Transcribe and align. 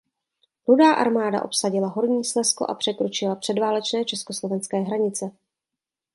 Rudá 0.67 0.93
armáda 0.93 1.45
obsadila 1.45 1.87
Horní 1.87 2.25
Slezsko 2.25 2.69
a 2.69 2.75
překročila 2.75 3.35
předválečné 3.35 4.05
československé 4.05 4.77
hranice. 4.79 5.31